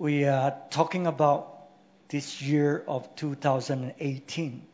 [0.00, 1.58] we are talking about
[2.08, 4.66] this year of 2018.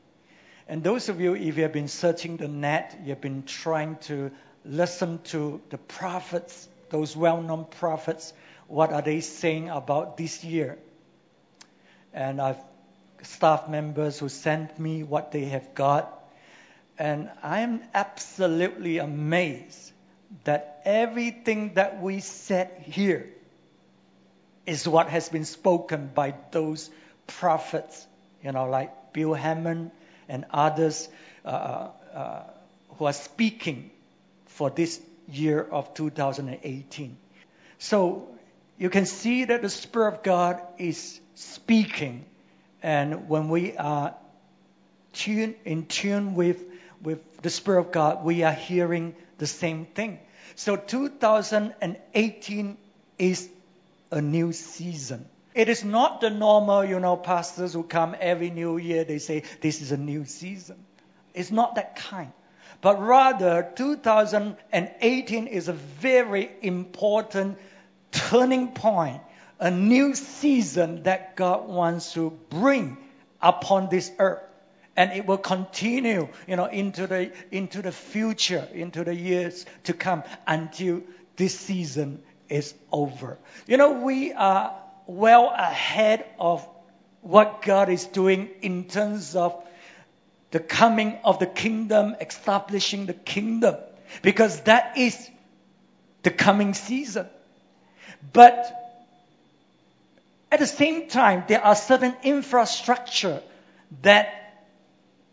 [0.69, 3.97] And those of you, if you have been searching the net, you have been trying
[4.03, 4.31] to
[4.65, 8.33] listen to the prophets, those well known prophets,
[8.69, 10.79] what are they saying about this year?
[12.13, 12.63] And I've
[13.23, 16.23] staff members who sent me what they have got.
[17.01, 19.91] And I'm absolutely amazed
[20.45, 23.33] that everything that we said here
[24.67, 26.91] is what has been spoken by those
[27.27, 28.07] prophets,
[28.43, 29.91] you know, like Bill Hamon
[30.29, 31.09] and others
[31.45, 32.43] uh, uh,
[32.99, 33.91] who are speaking
[34.47, 37.17] for this year of 2018.
[37.79, 38.29] So
[38.79, 42.25] you can see that the Spirit of God is speaking,
[42.83, 44.15] and when we are
[45.13, 46.65] tune, in tune with,
[47.03, 50.19] with the Spirit of God, we are hearing the same thing.
[50.55, 52.77] So 2018
[53.19, 53.49] is
[54.11, 55.27] a new season.
[55.55, 59.43] It is not the normal, you know, pastors who come every new year, they say,
[59.63, 60.77] this is a new season.
[61.33, 62.33] It's not that kind.
[62.83, 67.59] But rather, 2018 is a very important
[68.13, 69.23] turning point,
[69.59, 72.99] a new season that God wants to bring
[73.41, 74.43] upon this earth.
[74.95, 79.93] And it will continue, you know, into the, into the future, into the years to
[79.93, 81.03] come until
[81.37, 83.39] this season is over.
[83.67, 84.75] You know, we are
[85.07, 86.67] well ahead of
[87.21, 89.63] what God is doing in terms of
[90.51, 93.77] the coming of the kingdom, establishing the kingdom,
[94.23, 95.31] because that is
[96.23, 97.27] the coming season.
[98.33, 98.73] But
[100.51, 103.43] at the same time, there are certain infrastructure
[104.03, 104.65] that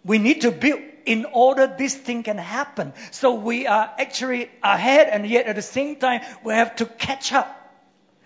[0.03, 2.93] we need to build in order this thing can happen.
[3.11, 7.33] So we are actually ahead and yet at the same time we have to catch
[7.33, 7.59] up.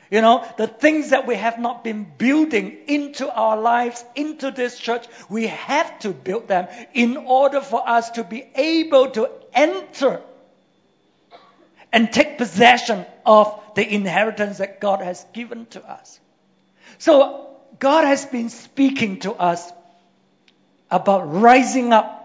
[0.10, 4.80] You know, the things that we have not been building into our lives, into this
[4.80, 10.22] church, we have to build them in order for us to be able to enter
[11.92, 16.20] and take possession of the inheritance that God has given to us.
[17.00, 19.72] So, God has been speaking to us
[20.90, 22.17] about rising up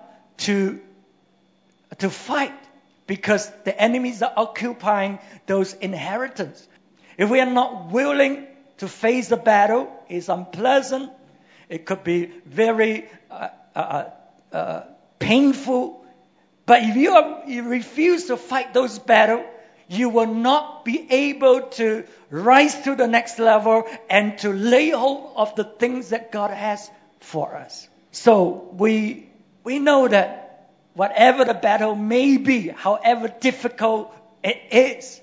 [0.42, 0.80] to,
[1.98, 2.54] to fight
[3.06, 6.66] because the enemies are occupying those inheritance.
[7.19, 8.47] If we are not willing
[8.78, 11.10] to face the battle, it's unpleasant.
[11.69, 14.82] It could be very uh, uh, uh, uh
[15.19, 16.04] painful.
[16.66, 19.47] But if you, are, you refuse to fight those battles,
[19.88, 25.32] you will not be able to rise to the next level and to lay hold
[25.36, 27.88] of the things that God has for us.
[28.10, 29.31] So we
[29.65, 35.21] we know that whatever the battle may be, however difficult it is,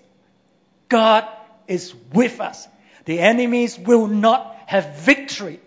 [0.87, 1.27] God
[1.67, 2.67] is with us.
[3.05, 5.59] The enemies will not have victory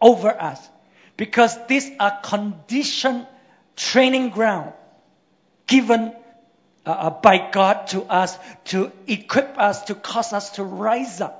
[0.00, 0.60] over us
[1.16, 3.26] because these are conditioned
[3.76, 4.72] training ground
[5.66, 6.14] given
[6.84, 11.37] uh, uh, by God to us to equip us, to cause us to rise up.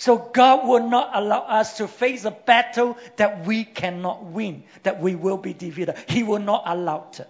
[0.00, 4.98] So God will not allow us to face a battle that we cannot win, that
[4.98, 5.94] we will be defeated.
[6.08, 7.28] He will not allow it.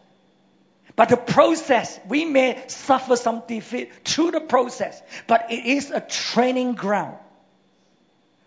[0.94, 6.00] But the process, we may suffer some defeat through the process, but it is a
[6.00, 7.16] training ground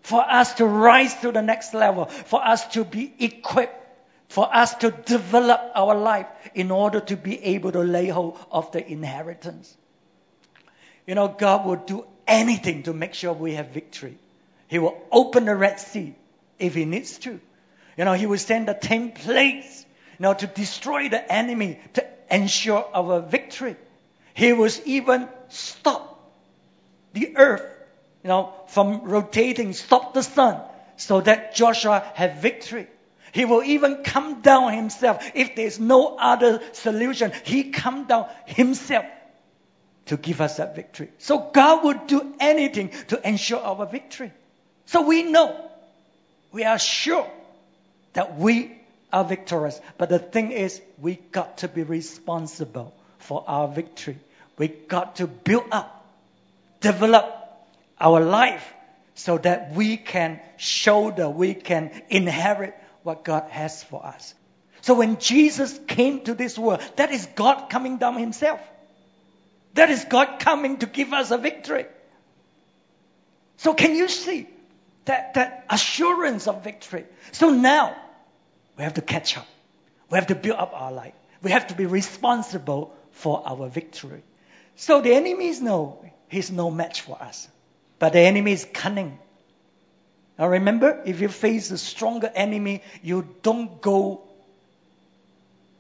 [0.03, 3.75] for us to rise to the next level, for us to be equipped,
[4.29, 8.72] for us to develop our life in order to be able to lay hold of
[8.72, 9.75] the inheritance.
[11.06, 14.17] You know, God will do anything to make sure we have victory.
[14.67, 16.16] He will open the Red Sea
[16.59, 17.39] if he needs to.
[17.97, 19.85] You know, he will send the ten plagues,
[20.17, 23.75] you know, to destroy the enemy, to ensure our victory.
[24.33, 26.31] He will even stop
[27.13, 27.63] the earth,
[28.23, 30.59] you know, from rotating, stop the sun,
[30.97, 32.88] so that Joshua have victory.
[33.31, 35.23] He will even come down himself.
[35.35, 39.06] If there's no other solution, he come down himself
[40.05, 41.09] to give us that victory.
[41.17, 44.31] So God would do anything to ensure our victory.
[44.85, 45.69] So we know,
[46.51, 47.29] we are sure
[48.13, 48.77] that we
[49.11, 49.79] are victorious.
[49.97, 54.17] But the thing is, we got to be responsible for our victory.
[54.57, 56.06] We got to build up,
[56.81, 57.39] develop
[57.99, 58.73] our life
[59.15, 64.33] so that we can shoulder, we can inherit what God has for us.
[64.81, 68.59] So when Jesus came to this world, that is God coming down himself.
[69.73, 71.85] That is God coming to give us a victory.
[73.57, 74.47] So can you see
[75.05, 77.05] that, that assurance of victory?
[77.31, 77.95] So now
[78.77, 79.47] we have to catch up.
[80.09, 81.13] We have to build up our life.
[81.41, 84.23] We have to be responsible for our victory.
[84.75, 87.47] So the enemies know he's no match for us.
[87.99, 89.17] But the enemy is cunning.
[90.37, 94.23] Now remember, if you face a stronger enemy, you don't go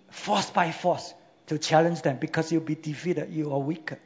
[0.09, 1.13] force by force
[1.47, 3.31] to challenge them because you'll be defeated.
[3.31, 3.99] You are weaker.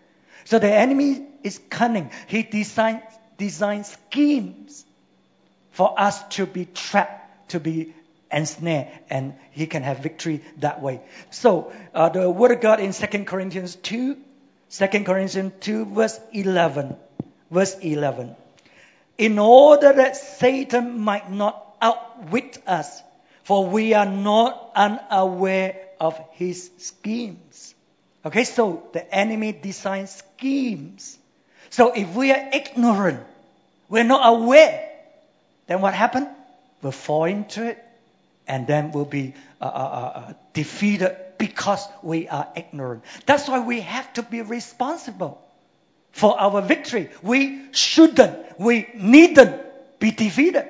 [0.46, 2.12] So the enemy is cunning.
[2.28, 3.02] He designs
[3.38, 4.86] design schemes
[5.72, 7.94] for us to be trapped, to be
[8.32, 11.02] ensnared, and he can have victory that way.
[11.30, 14.18] So uh, the word of God in 2 Corinthians 2,
[14.72, 16.98] 2 Corinthians 2 verse 11,
[17.52, 18.36] verse 11.
[19.18, 23.02] In order that Satan might not outwit us,
[23.44, 27.76] for we are not unaware of his schemes.
[28.26, 31.18] Okay, so the enemy designs schemes.
[31.70, 33.24] So if we are ignorant,
[33.90, 34.90] we're not aware,
[35.68, 36.28] then what happened?
[36.82, 37.84] We'll fall into it
[38.48, 43.04] and then we'll be uh, uh, uh, uh, defeated because we are ignorant.
[43.26, 45.42] That's why we have to be responsible
[46.12, 47.10] for our victory.
[47.22, 50.66] We shouldn't, we needn't be defeated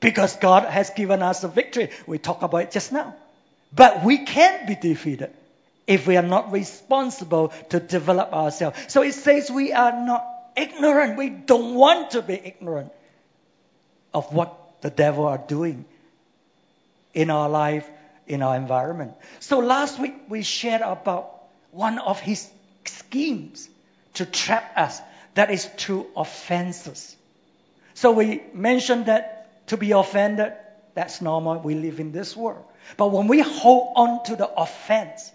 [0.00, 1.90] because God has given us a victory.
[2.06, 3.14] We talked about it just now.
[3.74, 5.30] But we can be defeated
[5.86, 8.78] if we are not responsible to develop ourselves.
[8.88, 10.26] So it says we are not
[10.56, 11.16] ignorant.
[11.16, 12.92] We don't want to be ignorant
[14.12, 15.84] of what the devil are doing
[17.14, 17.88] in our life,
[18.26, 19.14] in our environment.
[19.40, 21.32] So last week we shared about
[21.70, 22.48] one of his
[22.84, 23.68] schemes
[24.14, 25.00] to trap us.
[25.34, 27.14] That is through offenses.
[27.94, 30.52] So we mentioned that to be offended,
[30.94, 31.58] that's normal.
[31.58, 32.64] We live in this world.
[32.96, 35.32] But when we hold on to the offense,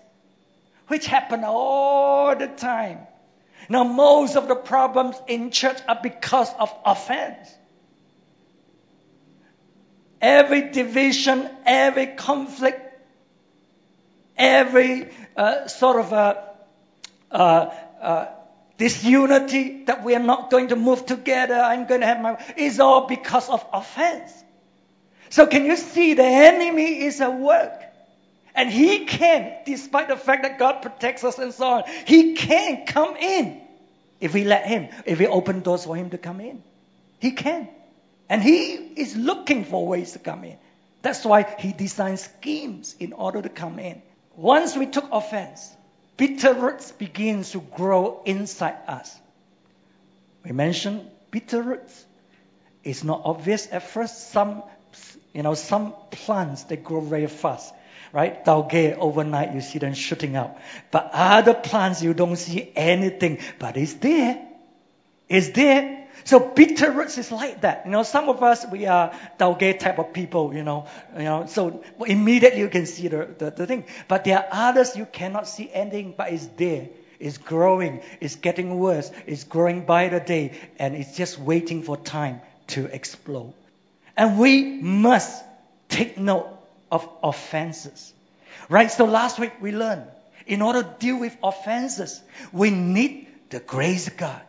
[0.88, 3.00] which happen all the time,
[3.70, 7.56] now most of the problems in church are because of offense.
[10.20, 12.80] Every division, every conflict,
[14.38, 16.50] every uh, sort of a,
[17.32, 18.26] uh, uh,
[18.78, 22.80] disunity that we are not going to move together, I'm going to have my, is
[22.80, 24.32] all because of offense.
[25.32, 27.82] So can you see the enemy is at work?
[28.54, 32.86] And he can, despite the fact that God protects us and so on, he can
[32.86, 33.62] come in
[34.20, 36.62] if we let him, if we open doors for him to come in.
[37.20, 37.70] He can.
[38.28, 40.58] And he is looking for ways to come in.
[41.02, 44.02] That's why he designs schemes in order to come in.
[44.36, 45.74] Once we took offense,
[46.18, 49.18] bitter roots begins to grow inside us.
[50.44, 52.06] We mentioned bitter roots.
[52.84, 54.32] It's not obvious at first.
[54.32, 54.64] Some
[55.34, 57.74] you know, some plants, they grow very fast,
[58.12, 58.44] right?
[58.44, 60.58] Tauge, overnight you see them shooting out.
[60.92, 64.46] But other plants, you don't see anything, but it's there.
[65.30, 66.08] It's there.
[66.24, 67.86] So bitter roots is like that.
[67.86, 70.88] You know, some of us, we are Tauge type of people, you know,
[71.18, 73.86] you know, so immediately you can see the, the, the thing.
[74.08, 76.90] But there are others you cannot see anything, but it's there.
[77.20, 78.02] It's growing.
[78.20, 79.12] It's getting worse.
[79.28, 83.54] It's growing by the day, and it's just waiting for time to explode.
[84.22, 85.44] And we must
[85.90, 86.48] take note
[86.92, 88.14] of offenses.
[88.70, 88.92] Right?
[88.92, 90.04] So last week we learned
[90.46, 92.22] in order to deal with offenses,
[92.54, 94.40] we need the grace of God.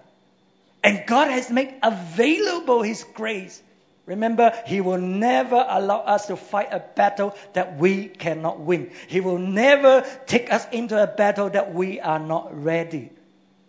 [0.85, 3.63] And God has made available His grace.
[4.05, 8.91] Remember, He will never allow us to fight a battle that we cannot win.
[9.09, 13.11] He will never take us into a battle that we are not ready.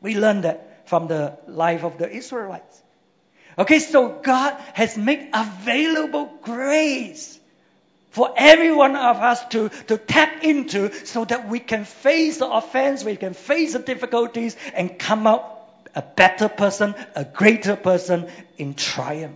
[0.01, 2.82] We learned that from the life of the Israelites.
[3.57, 7.39] Okay, so God has made available grace
[8.09, 12.47] for every one of us to, to tap into so that we can face the
[12.47, 15.49] offense, we can face the difficulties and come out
[15.95, 19.35] a better person, a greater person in triumph.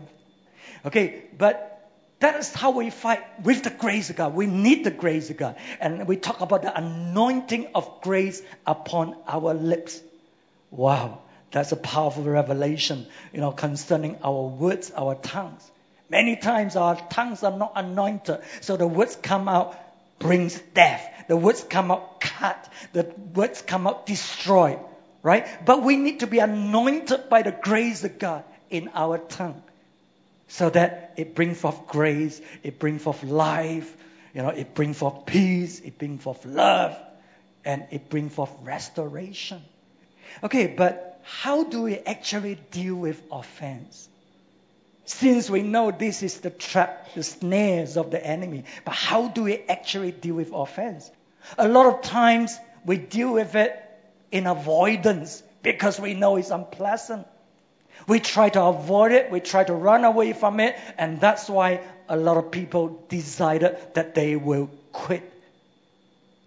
[0.86, 4.34] Okay, but that is how we fight with the grace of God.
[4.34, 5.56] We need the grace of God.
[5.80, 10.02] And we talk about the anointing of grace upon our lips.
[10.72, 11.20] Wow.
[11.52, 15.70] That's a powerful revelation, you know, concerning our words, our tongues.
[16.10, 19.78] Many times our tongues are not anointed, so the words come out
[20.20, 21.26] brings death.
[21.28, 22.70] The words come out cut.
[22.94, 24.80] The words come out destroy.
[25.24, 25.48] Right?
[25.66, 29.62] But we need to be anointed by the grace of God in our tongue.
[30.48, 33.94] So that it brings forth grace, it brings forth life,
[34.34, 36.98] you know, it brings forth peace, it brings forth love,
[37.66, 39.62] and it brings forth restoration.
[40.44, 44.08] Okay, but how do we actually deal with offense?
[45.04, 49.44] Since we know this is the trap, the snares of the enemy, but how do
[49.44, 51.12] we actually deal with offense?
[51.58, 53.78] A lot of times we deal with it
[54.32, 57.28] in avoidance because we know it's unpleasant.
[58.08, 61.82] We try to avoid it, we try to run away from it, and that's why
[62.08, 65.30] a lot of people decided that they will quit.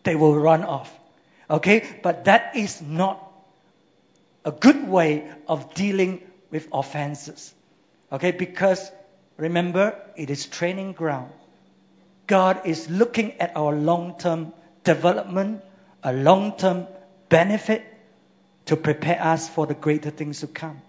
[0.05, 0.91] They will run off.
[1.51, 1.87] Okay?
[2.03, 3.30] But that is not
[4.45, 7.55] a good way of dealing with offenses.
[8.13, 8.91] Okay, because
[9.37, 11.33] remember, it is training ground.
[12.27, 14.53] God is looking at our long term
[14.85, 15.63] development,
[16.03, 16.87] a long term
[17.29, 17.85] benefit
[18.67, 20.81] to prepare us for the greater things to come.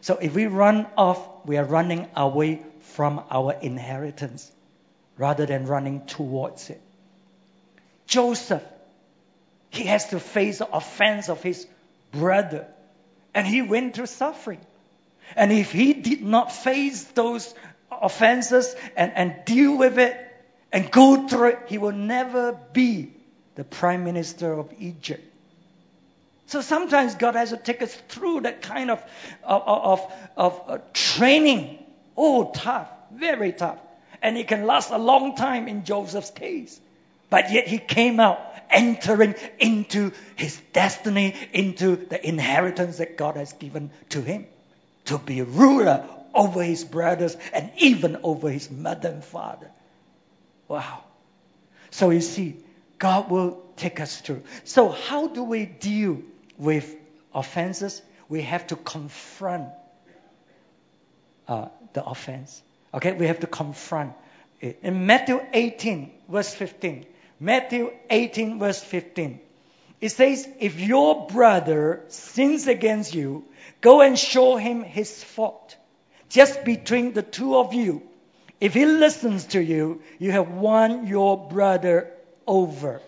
[0.00, 4.50] So if we run off, we are running away from our inheritance
[5.16, 6.80] rather than running towards it.
[8.06, 8.62] Joseph,
[9.70, 11.66] he has to face the offense of his
[12.12, 12.66] brother,
[13.34, 14.60] and he went through suffering.
[15.36, 17.54] And if he did not face those
[17.90, 20.16] offenses and, and deal with it
[20.72, 23.12] and go through it, he will never be
[23.54, 25.24] the prime minister of Egypt.
[26.46, 29.02] So sometimes God has to take us through that kind of,
[29.42, 31.84] of, of, of uh, training.
[32.16, 33.78] Oh, tough, very tough.
[34.22, 36.80] And it can last a long time in Joseph's case.
[37.30, 43.52] But yet he came out entering into his destiny, into the inheritance that God has
[43.52, 44.46] given to him
[45.06, 49.70] to be ruler over his brothers and even over his mother and father.
[50.68, 51.04] Wow.
[51.90, 52.56] So you see,
[52.98, 54.42] God will take us through.
[54.64, 56.22] So, how do we deal
[56.58, 56.94] with
[57.34, 58.02] offenses?
[58.28, 59.68] We have to confront
[61.46, 62.62] uh, the offense.
[62.92, 64.12] Okay, we have to confront
[64.60, 64.80] it.
[64.82, 67.06] In Matthew 18, verse 15,
[67.40, 69.40] Matthew 18, verse 15,
[70.00, 73.44] it says, If your brother sins against you,
[73.80, 75.76] go and show him his fault.
[76.28, 78.02] Just between the two of you.
[78.60, 82.12] If he listens to you, you have won your brother
[82.46, 83.00] over.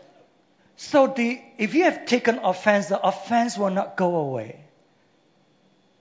[0.76, 4.60] So the, if you have taken offense, the offense will not go away.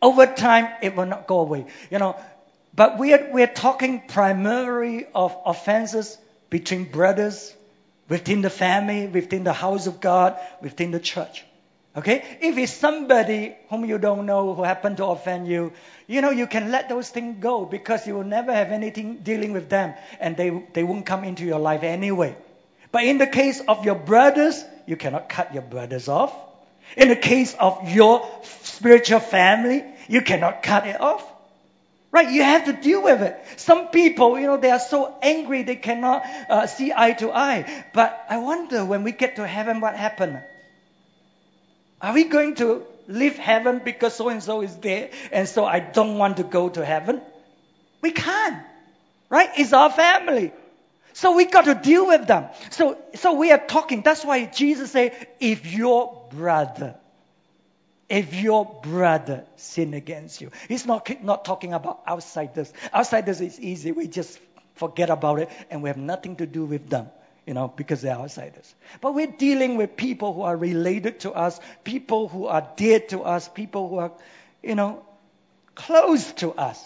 [0.01, 1.65] Over time, it will not go away.
[1.91, 2.15] You know,
[2.73, 6.17] but we're, we're talking primarily of offenses
[6.49, 7.53] between brothers,
[8.09, 11.45] within the family, within the house of God, within the church.
[11.95, 12.23] Okay?
[12.41, 15.73] If it's somebody whom you don't know who happened to offend you,
[16.07, 19.53] you know, you can let those things go because you will never have anything dealing
[19.53, 22.35] with them and they, they won't come into your life anyway.
[22.91, 26.35] But in the case of your brothers, you cannot cut your brothers off.
[26.97, 31.28] In the case of your spiritual family, you cannot cut it off.
[32.11, 32.31] Right?
[32.31, 33.39] You have to deal with it.
[33.57, 37.85] Some people, you know, they are so angry they cannot uh, see eye to eye.
[37.93, 40.41] But I wonder when we get to heaven, what happened?
[42.01, 45.79] Are we going to leave heaven because so and so is there and so I
[45.79, 47.21] don't want to go to heaven?
[48.01, 48.63] We can't.
[49.29, 49.49] Right?
[49.57, 50.51] It's our family.
[51.13, 52.47] So we got to deal with them.
[52.71, 54.01] So, so we are talking.
[54.01, 56.95] That's why Jesus said, if your brother,
[58.09, 60.51] if your brother sin against you.
[60.67, 62.73] He's not, not talking about outsiders.
[62.93, 63.91] Outsiders is easy.
[63.91, 64.39] We just
[64.75, 67.09] forget about it and we have nothing to do with them,
[67.45, 68.73] you know, because they're outsiders.
[69.01, 73.21] But we're dealing with people who are related to us, people who are dear to
[73.21, 74.11] us, people who are,
[74.63, 75.05] you know,
[75.75, 76.83] close to us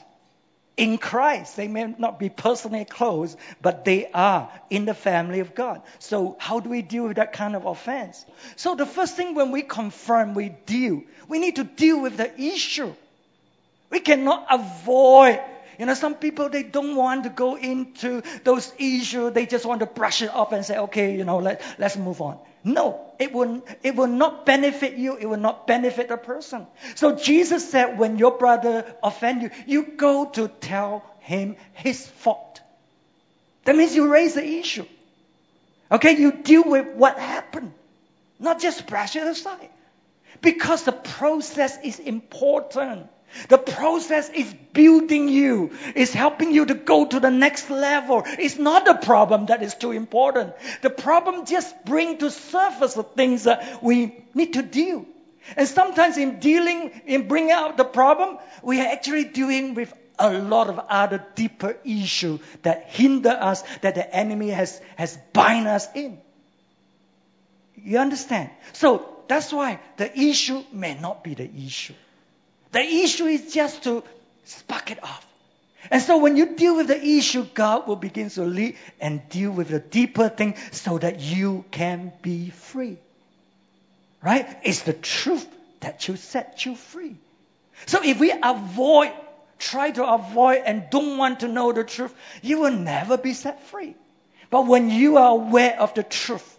[0.76, 1.56] in Christ.
[1.56, 5.82] They may not be personally close, but they are in the family of God.
[6.00, 8.26] So, how do we deal with that kind of offense?
[8.56, 12.42] So, the first thing when we confront, we deal, we need to deal with the
[12.42, 12.94] issue.
[13.90, 15.40] We cannot avoid.
[15.78, 19.34] You know, some people they don't want to go into those issues.
[19.34, 22.22] They just want to brush it off and say, okay, you know, let, let's move
[22.22, 22.40] on.
[22.64, 25.18] No, it will, it will not benefit you.
[25.18, 26.66] It will not benefit the person.
[26.96, 32.62] So Jesus said, when your brother offend you, you go to tell him his fault.
[33.66, 34.86] That means you raise the issue.
[35.92, 37.74] Okay, you deal with what happened,
[38.40, 39.70] not just brush it aside.
[40.42, 43.08] Because the process is important.
[43.50, 48.24] The process is building you, is helping you to go to the next level.
[48.26, 50.54] It's not the problem that is too important.
[50.82, 55.06] The problem just bring to surface the things that we need to deal.
[55.58, 60.32] And sometimes in dealing, in bringing out the problem, we are actually dealing with a
[60.32, 65.88] lot of other deeper issues that hinder us, that the enemy has, has bind us
[65.96, 66.22] in.
[67.76, 68.52] You understand?
[68.72, 71.96] So that's why the issue may not be the issue.
[72.74, 74.04] The issue is just to
[74.46, 75.26] spark it off.
[75.92, 79.52] And so when you deal with the issue, God will begin to lead and deal
[79.52, 82.98] with the deeper thing so that you can be free.
[84.24, 84.48] Right?
[84.64, 85.48] It's the truth
[85.82, 87.16] that will set you free.
[87.86, 89.12] So if we avoid,
[89.60, 93.62] try to avoid and don't want to know the truth, you will never be set
[93.68, 93.96] free.
[94.50, 96.58] But when you are aware of the truth,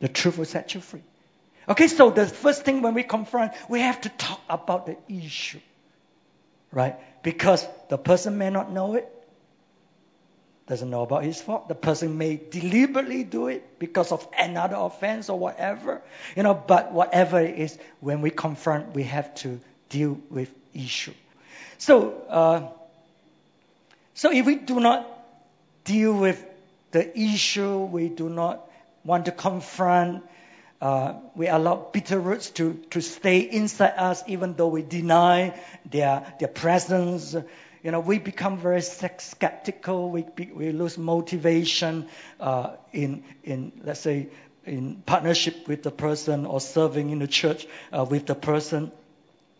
[0.00, 1.02] the truth will set you free.
[1.68, 5.60] Okay, so the first thing when we confront, we have to talk about the issue.
[6.72, 6.96] Right?
[7.22, 9.08] Because the person may not know it,
[10.66, 11.68] doesn't know about his fault.
[11.68, 16.00] The person may deliberately do it because of another offense or whatever.
[16.36, 21.14] You know, but whatever it is, when we confront, we have to deal with issue.
[21.78, 22.68] So, uh,
[24.14, 25.08] So if we do not
[25.84, 26.44] deal with
[26.90, 28.70] the issue, we do not
[29.04, 30.22] want to confront,
[30.82, 35.56] uh, we allow bitter roots to, to stay inside us even though we deny
[35.88, 37.36] their, their presence.
[37.84, 42.08] You know, we become very skeptical, we, we lose motivation
[42.40, 44.30] uh, in, in, let's say,
[44.64, 48.90] in partnership with the person or serving in the church uh, with the person.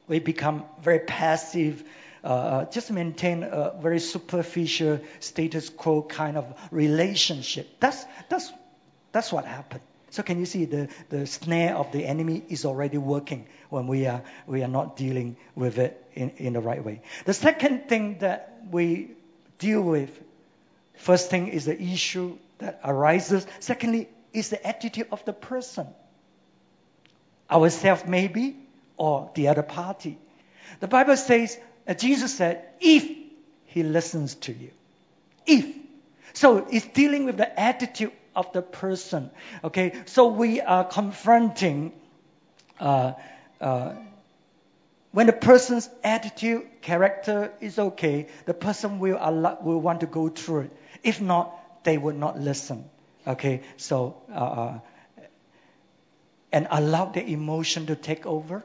[0.08, 1.84] We become very passive
[2.24, 7.68] uh, uh, just maintain a very superficial status quo kind of relationship.
[7.80, 8.52] That's, that's,
[9.12, 9.82] that's what happened.
[10.12, 14.06] So can you see the, the snare of the enemy is already working when we
[14.06, 17.00] are, we are not dealing with it in, in the right way.
[17.24, 19.12] The second thing that we
[19.58, 20.10] deal with,
[20.98, 23.46] first thing is the issue that arises.
[23.60, 25.86] Secondly, is the attitude of the person.
[27.50, 28.56] Ourself maybe,
[28.98, 30.18] or the other party.
[30.80, 33.10] The Bible says uh, Jesus said, if
[33.64, 34.72] he listens to you.
[35.46, 35.74] If.
[36.34, 39.30] So it's dealing with the attitude of the person.
[39.64, 41.92] Okay, so we are confronting
[42.80, 43.12] uh,
[43.60, 43.94] uh,
[45.12, 50.28] when the person's attitude, character is okay, the person will allow, will want to go
[50.28, 50.76] through it.
[51.02, 52.88] If not, they would not listen.
[53.26, 54.78] Okay, so uh, uh
[56.50, 58.64] and allow the emotion to take over.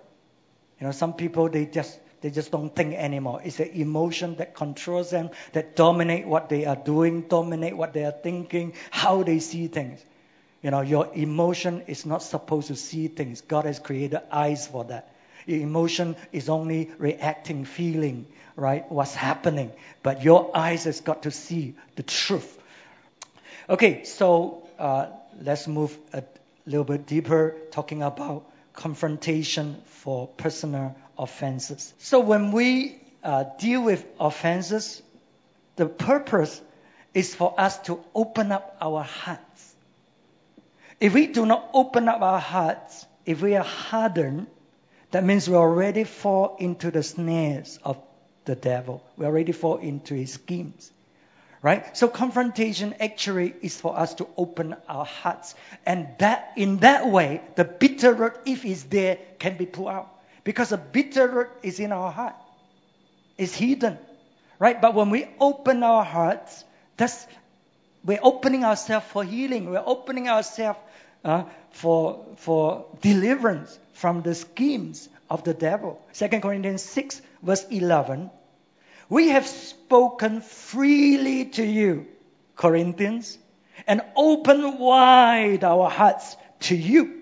[0.79, 3.41] You know, some people they just they just don't think anymore.
[3.43, 8.05] It's the emotion that controls them, that dominate what they are doing, dominate what they
[8.05, 10.03] are thinking, how they see things.
[10.63, 13.41] You know, your emotion is not supposed to see things.
[13.41, 15.13] God has created eyes for that.
[15.45, 18.91] Your emotion is only reacting, feeling, right?
[18.91, 19.71] What's happening.
[20.01, 22.59] But your eyes has got to see the truth.
[23.69, 25.07] Okay, so uh,
[25.41, 26.24] let's move a
[26.65, 31.93] little bit deeper, talking about confrontation for personal offenses.
[31.98, 35.01] So when we uh, deal with offenses,
[35.75, 36.62] the purpose
[37.13, 39.75] is for us to open up our hearts.
[40.99, 44.47] If we do not open up our hearts, if we are hardened,
[45.12, 47.97] that means we already fall into the snares of
[48.45, 49.04] the devil.
[49.17, 50.91] We already fall into his schemes.
[51.67, 51.97] Right?
[51.97, 55.53] So confrontation actually is for us to open our hearts.
[55.86, 60.08] And that in that way, the bitter root, if it's there, can be pulled out.
[60.45, 62.36] Because the bitter root is in our heart.
[63.38, 63.97] It's hidden.
[64.60, 64.82] Right?
[64.82, 66.63] But when we open our hearts,
[66.95, 67.27] that's
[68.06, 69.69] we're opening ourselves for healing.
[69.69, 70.80] We're opening ourselves
[71.25, 76.01] uh, for, for deliverance from the schemes of the devil.
[76.13, 78.32] 2 Corinthians 6, verse 11.
[79.10, 82.08] We have spoken freely to you,
[82.56, 83.38] Corinthians,
[83.86, 87.17] and opened wide our hearts to you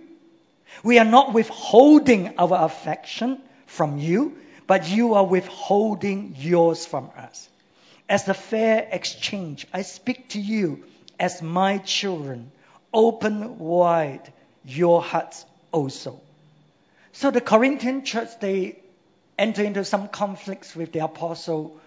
[0.83, 7.49] we are not withholding our affection from you, but you are withholding yours from us.
[8.07, 10.83] As a fair exchange, I speak to you
[11.19, 12.51] as my children.
[12.93, 14.31] Open wide
[14.63, 16.21] your hearts also.
[17.13, 18.77] So the Corinthian church, they
[19.37, 21.79] enter into some conflicts with the apostle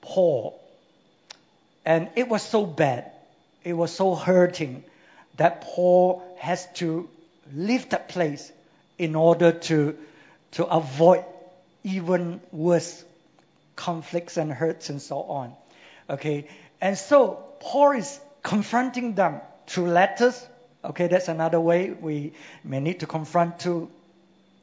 [0.00, 0.60] Paul.
[1.84, 3.10] And it was so bad,
[3.64, 4.84] it was so hurting
[5.36, 7.08] that Paul has to
[7.54, 8.52] leave that place
[8.98, 9.96] in order to,
[10.52, 11.24] to avoid
[11.84, 13.04] even worse
[13.76, 15.54] conflicts and hurts and so on.
[16.08, 16.48] Okay,
[16.80, 20.46] and so Paul is confronting them through letters.
[20.84, 22.32] Okay, that's another way we
[22.64, 23.90] may need to confront to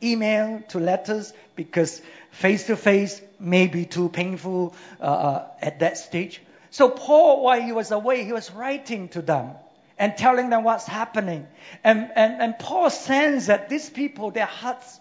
[0.02, 5.98] email, to letters, because face to face may be too painful uh, uh, at that
[5.98, 6.42] stage.
[6.72, 9.52] So Paul, while he was away, he was writing to them
[9.98, 11.48] and telling them what's happening.
[11.84, 15.00] And, and, and Paul senses that these people, their hearts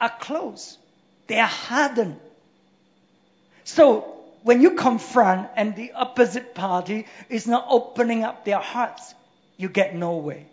[0.00, 0.78] are closed.
[1.26, 2.18] They are hardened.
[3.64, 9.14] So when you confront and the opposite party is not opening up their hearts,
[9.56, 10.44] you get nowhere.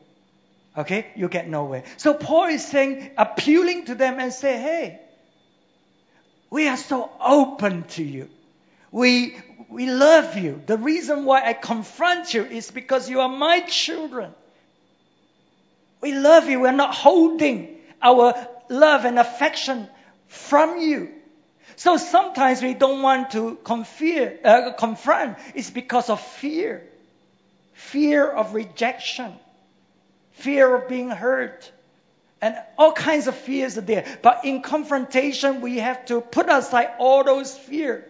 [0.77, 1.07] Okay?
[1.15, 1.83] You get nowhere.
[1.97, 4.99] So Paul is saying, appealing to them and say, hey,
[6.49, 8.29] we are so open to you.
[8.91, 9.35] We,
[9.69, 10.61] we love you.
[10.65, 14.33] The reason why I confront you is because you are my children.
[16.01, 16.59] We love you.
[16.59, 18.35] We're not holding our
[18.69, 19.87] love and affection
[20.27, 21.09] from you.
[21.75, 25.37] So sometimes we don't want to confear, uh, confront.
[25.55, 26.83] It's because of fear.
[27.73, 29.33] Fear of rejection.
[30.33, 31.71] Fear of being hurt.
[32.41, 34.05] And all kinds of fears are there.
[34.21, 38.03] But in confrontation, we have to put aside all those fears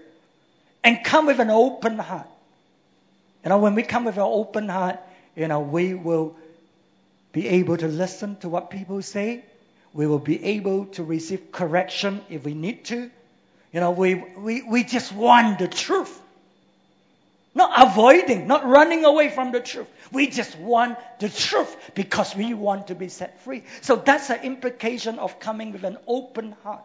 [0.84, 2.28] and come with an open heart.
[3.44, 5.00] You know, when we come with an open heart,
[5.36, 6.36] you know, we will
[7.32, 9.44] be able to listen to what people say.
[9.94, 13.12] We will be able to receive correction if we need to.
[13.72, 16.20] You know, we, we, we just want the truth.
[17.56, 19.88] Not avoiding, not running away from the truth.
[20.12, 23.64] We just want the truth because we want to be set free.
[23.82, 26.84] So that's the implication of coming with an open heart.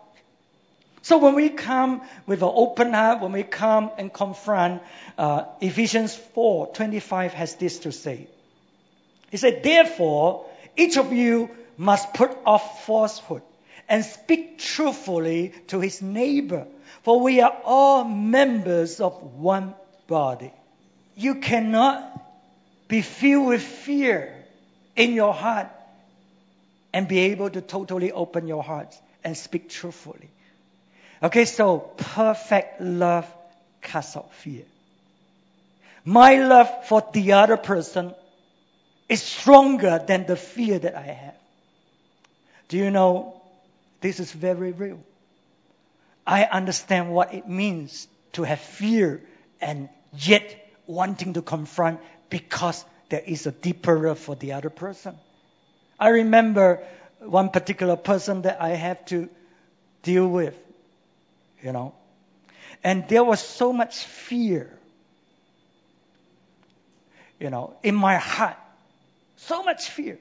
[1.03, 4.83] So when we come with an open heart, when we come and confront,
[5.17, 8.27] uh, Ephesians 4:25 has this to say.
[9.31, 13.43] He said, Therefore, each of you must put off falsehood
[13.89, 16.67] and speak truthfully to his neighbor,
[17.03, 19.75] for we are all members of one
[20.07, 20.53] body.
[21.19, 22.01] You cannot
[22.87, 24.33] be filled with fear
[24.95, 25.67] in your heart
[26.93, 30.31] and be able to totally open your heart and speak truthfully.
[31.21, 33.27] Okay, so perfect love
[33.83, 34.63] casts out fear.
[36.05, 38.15] My love for the other person
[39.09, 41.35] is stronger than the fear that I have.
[42.69, 43.43] Do you know
[44.01, 45.01] this is very real?
[46.25, 49.21] I understand what it means to have fear
[49.61, 55.17] and yet wanting to confront because there is a deeper love for the other person.
[56.01, 56.85] I remember
[57.21, 59.29] one particular person that I have to
[60.03, 60.57] deal with,
[61.63, 61.95] you know,
[62.83, 64.77] and there was so much fear,
[67.39, 68.57] you know, in my heart
[69.39, 70.19] so much fear.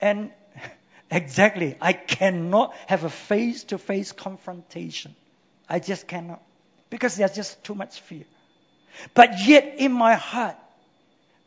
[0.00, 0.30] And
[1.10, 5.14] exactly, I cannot have a face to face confrontation.
[5.68, 6.42] I just cannot.
[6.90, 8.24] Because there's just too much fear.
[9.14, 10.56] But yet, in my heart,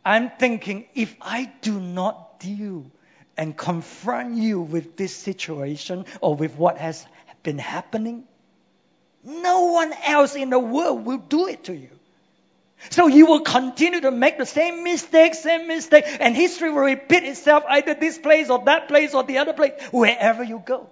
[0.04, 2.86] I'm thinking if I do not deal
[3.38, 7.06] and confront you with this situation or with what has
[7.44, 8.24] been happening,
[9.24, 11.90] no one else in the world will do it to you.
[12.90, 17.24] So you will continue to make the same mistake, same mistake, and history will repeat
[17.24, 20.90] itself either this place or that place or the other place, wherever you go.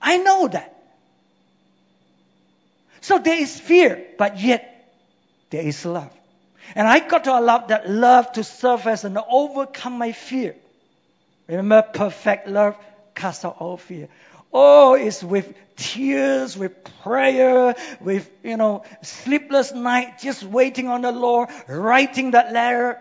[0.00, 0.70] I know that.
[3.00, 4.73] So there is fear, but yet
[5.54, 6.10] there is love.
[6.74, 10.56] And I got to allow that love to serve as an overcome my fear.
[11.46, 12.76] Remember, perfect love
[13.14, 14.08] casts out all fear.
[14.52, 21.12] Oh, it's with tears, with prayer, with, you know, sleepless night, just waiting on the
[21.12, 22.98] Lord, writing that letter.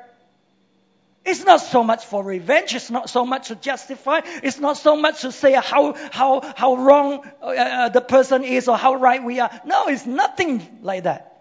[1.25, 2.75] It's not so much for revenge.
[2.75, 4.21] It's not so much to justify.
[4.43, 8.67] It's not so much to say how, how, how wrong uh, uh the person is
[8.67, 9.49] or how right we are.
[9.65, 11.32] No, it's nothing like that.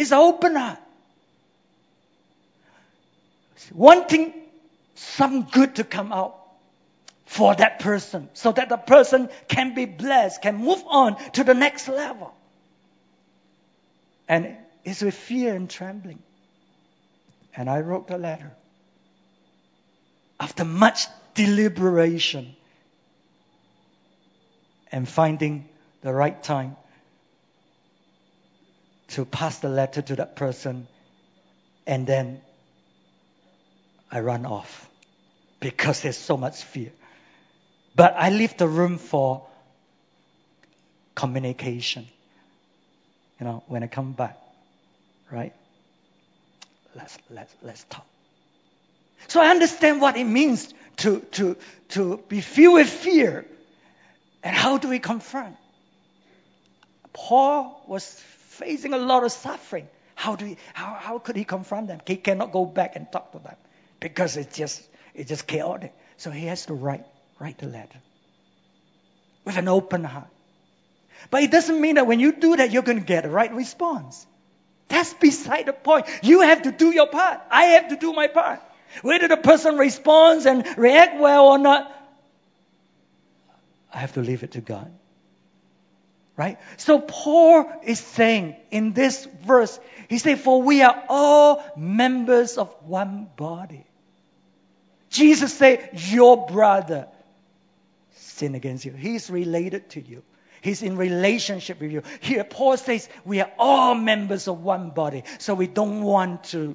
[0.00, 0.78] It's open heart.
[3.74, 4.32] Wanting
[4.94, 6.36] some good to come out
[7.26, 11.52] for that person so that the person can be blessed, can move on to the
[11.52, 12.32] next level.
[14.26, 16.22] And it's with fear and trembling.
[17.54, 18.52] And I wrote the letter.
[20.40, 22.56] After much deliberation
[24.90, 25.68] and finding
[26.00, 26.76] the right time
[29.10, 30.86] to pass the letter to that person,
[31.86, 32.40] and then
[34.10, 34.88] I run off
[35.60, 36.92] because there's so much fear.
[37.94, 39.46] But I leave the room for
[41.14, 42.06] communication.
[43.38, 44.38] You know, when I come back,
[45.30, 45.54] right?
[46.94, 48.06] Let's let's let's talk.
[49.28, 51.56] So I understand what it means to to
[51.90, 53.46] to be filled with fear,
[54.42, 55.56] and how do we confront?
[57.12, 58.04] Paul was
[58.60, 59.88] facing a lot of suffering.
[60.14, 62.00] How do he, how how could he confront them?
[62.06, 63.56] He cannot go back and talk to them
[64.00, 64.82] because it's just
[65.14, 65.94] it's just chaotic.
[66.18, 67.06] So he has to write
[67.38, 68.00] write the letter
[69.44, 70.28] with an open heart.
[71.30, 73.52] But it doesn't mean that when you do that, you're going to get the right
[73.52, 74.26] response.
[74.88, 76.06] That's beside the point.
[76.22, 77.40] You have to do your part.
[77.50, 78.60] I have to do my part.
[79.02, 81.92] Whether the person responds and react well or not,
[83.92, 84.90] I have to leave it to God.
[86.40, 86.56] Right?
[86.78, 92.74] So Paul is saying in this verse, he said, For we are all members of
[92.86, 93.84] one body.
[95.10, 97.08] Jesus said, Your brother,
[98.12, 98.92] sin against you.
[98.92, 100.22] He's related to you.
[100.62, 102.04] He's in relationship with you.
[102.20, 105.24] Here, Paul says we are all members of one body.
[105.40, 106.74] So we don't want to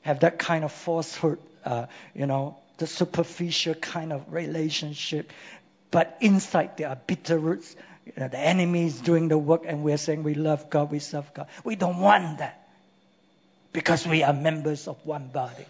[0.00, 5.30] have that kind of falsehood, uh, you know, the superficial kind of relationship.
[5.90, 7.76] But inside there are bitter roots.
[8.06, 10.98] You know, the enemy is doing the work and we're saying we love God, we
[10.98, 11.46] serve God.
[11.64, 12.68] We don't want that
[13.72, 15.66] because we are members of one body.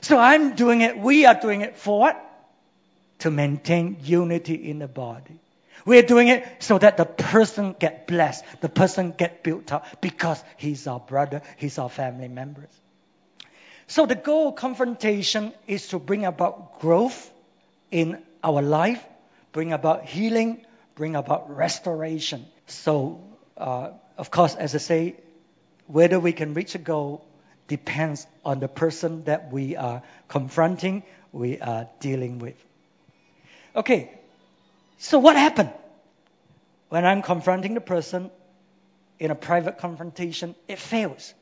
[0.00, 2.26] So I'm doing it, we are doing it for what?
[3.20, 5.38] to maintain unity in the body.
[5.84, 10.42] We're doing it so that the person get blessed, the person get built up because
[10.56, 12.70] he's our brother, he's our family members.
[13.86, 17.30] So the goal of confrontation is to bring about growth
[17.92, 19.02] in our life,
[19.52, 20.65] bring about healing,
[20.96, 22.44] bring about restoration.
[22.66, 23.22] So,
[23.56, 25.16] uh, of course, as I say,
[25.86, 27.24] whether we can reach a goal
[27.68, 32.56] depends on the person that we are confronting, we are dealing with.
[33.76, 34.10] Okay,
[34.98, 35.70] so what happened?
[36.88, 38.30] When I'm confronting the person
[39.18, 41.34] in a private confrontation, it fails.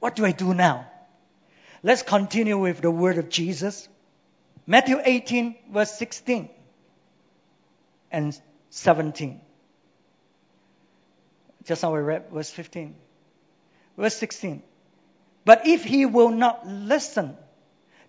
[0.00, 0.86] What do I do now?
[1.82, 3.88] Let's continue with the word of Jesus.
[4.66, 6.48] Matthew 18, verse 16
[8.10, 8.38] and
[8.70, 9.40] 17.
[11.64, 12.94] Just now we read verse 15.
[13.96, 14.62] Verse 16.
[15.44, 17.36] But if he will not listen,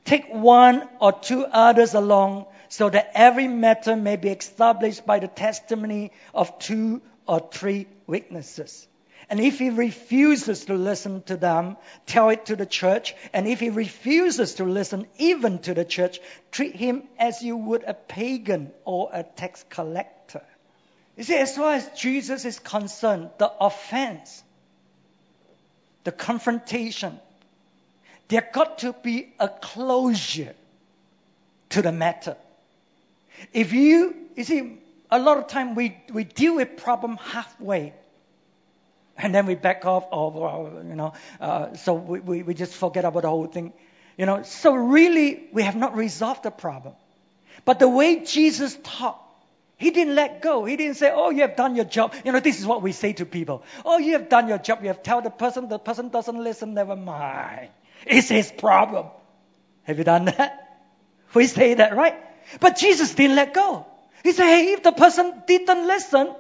[0.06, 5.28] take one or two others along so that every matter may be established by the
[5.28, 8.88] testimony of two or three witnesses.
[9.32, 13.16] And if he refuses to listen to them, tell it to the church.
[13.32, 16.20] And if he refuses to listen even to the church,
[16.52, 20.42] treat him as you would a pagan or a tax collector.
[21.16, 24.44] You see, as far as Jesus is concerned, the offense,
[26.04, 27.18] the confrontation,
[28.28, 30.56] there got to be a closure
[31.70, 32.36] to the matter.
[33.54, 34.78] If you, you see,
[35.10, 37.94] a lot of time we, we deal with problem halfway
[39.18, 43.06] and then we back off or, you know uh, so we, we, we just forget
[43.06, 43.74] about the whole thing.
[44.18, 46.96] You know so really we have not resolved the problem.
[47.66, 49.20] But the way jesus taught
[49.78, 50.64] he didn't let go.
[50.64, 52.14] He didn't say oh you have done your job.
[52.24, 53.64] You know this is what we say to people.
[53.84, 54.82] Oh you have done your job.
[54.82, 57.70] You have told the person the person doesn't listen never mind.
[58.06, 59.08] It's his problem.
[59.84, 60.58] Have you done that?
[61.34, 62.16] We say that right?
[62.60, 63.86] But jesus didn't let go.
[64.24, 66.36] He said hey if the person didn't listen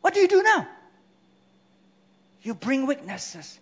[0.00, 0.68] what do you do now
[2.44, 3.58] you bring witnesses.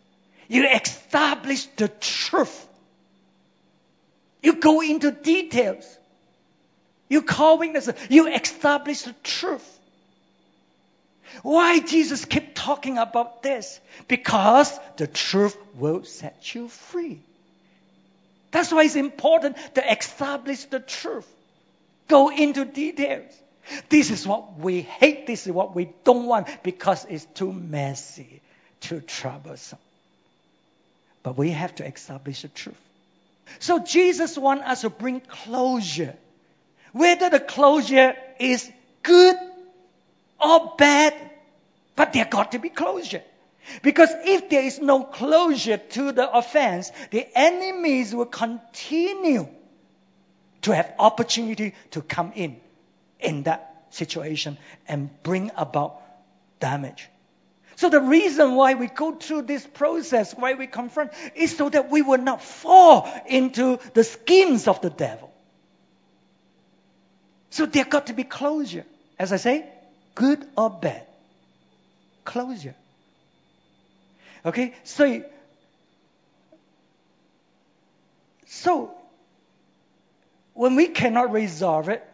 [0.49, 2.68] You establish the truth.
[4.42, 5.87] You go into details.
[7.09, 7.95] You call witnesses.
[8.11, 9.66] You establish the truth.
[11.42, 13.81] Why Jesus keep talking about this?
[14.09, 17.23] Because the truth will set you free.
[18.51, 21.27] That's why it's important to establish the truth.
[22.09, 23.33] Go into details.
[23.88, 25.27] This is what we hate.
[25.29, 28.42] This is what we don't want because it's too messy
[28.83, 29.79] too troublesome.
[31.23, 32.77] But we have to establish the truth.
[33.59, 36.14] So Jesus wants us to bring closure.
[36.92, 38.71] Whether the closure is
[39.03, 39.37] good
[40.40, 41.14] or bad,
[41.97, 43.23] but there got to be closure.
[43.83, 49.49] Because if there is no closure to the offense, the enemies will continue
[50.62, 52.61] to have opportunity to come in
[53.21, 56.01] in that situation and bring about
[56.61, 57.09] damage.
[57.76, 61.90] So the reason why we go through this process, why we confront, is so that
[61.90, 65.32] we will not fall into the schemes of the devil.
[67.50, 68.85] So there got to be closure.
[69.18, 69.66] As I say,
[70.14, 71.06] good or bad.
[72.24, 72.74] Closure.
[74.44, 74.74] Okay?
[74.85, 75.22] So,
[78.46, 78.94] so
[80.54, 82.06] when we cannot resolve it,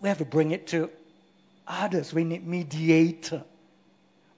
[0.00, 0.90] we have to bring it to
[1.66, 2.12] others.
[2.12, 3.42] We need mediator.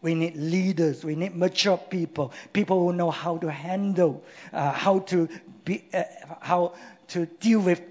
[0.00, 1.04] We need leaders.
[1.04, 5.28] We need mature people, people who know how to handle, uh, how to
[5.64, 6.04] be, uh,
[6.40, 6.74] how
[7.08, 7.82] to deal with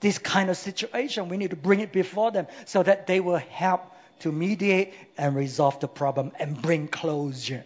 [0.00, 1.28] this kind of situation.
[1.28, 3.82] We need to bring it before them so that they will help
[4.20, 7.64] to mediate and resolve the problem and bring closure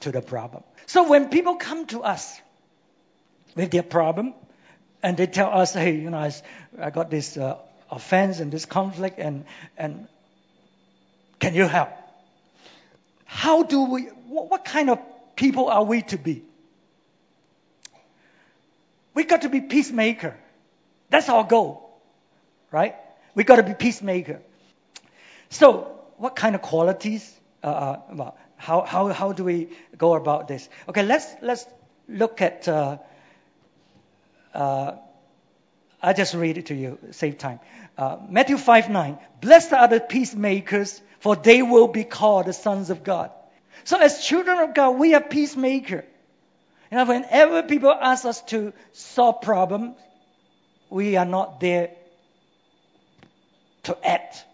[0.00, 0.62] to the problem.
[0.86, 2.40] So when people come to us
[3.54, 4.34] with their problem
[5.02, 6.30] and they tell us, hey, you know,
[6.80, 7.58] I, got this uh,
[7.90, 9.44] offense and this conflict and,
[9.78, 10.08] and
[11.38, 11.90] can you help?
[13.34, 15.00] How do we, what, kind of
[15.34, 16.44] people are we to be?
[19.12, 20.36] We got to be peacemaker.
[21.10, 22.00] That's our goal,
[22.70, 22.94] right?
[23.34, 24.40] We got to be peacemaker.
[25.50, 27.28] So, what kind of qualities?
[27.60, 29.68] Uh, uh, well, how, how, how do we
[29.98, 30.68] go about this?
[30.88, 31.66] Okay, let's let's
[32.08, 32.68] look at.
[32.68, 32.98] Uh,
[34.54, 34.92] uh,
[36.00, 37.58] I just read it to you, save time.
[37.96, 39.18] Uh, Matthew 5 9.
[39.40, 43.30] Blessed are the peacemakers, for they will be called the sons of God.
[43.84, 46.04] So as children of God, we are peacemaker.
[46.90, 49.96] You know, whenever people ask us to solve problems,
[50.90, 51.90] we are not there
[53.84, 54.44] to act.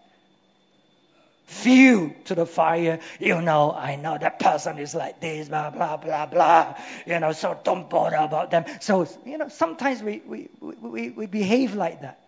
[1.45, 2.99] Fuel to the fire.
[3.19, 6.75] You know, I know that person is like this, blah, blah, blah, blah.
[7.05, 8.65] You know, so don't bother about them.
[8.79, 12.20] So, you know, sometimes we, we, we, we behave like that.